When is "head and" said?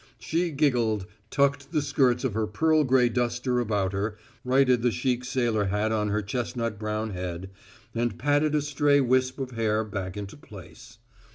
7.11-8.17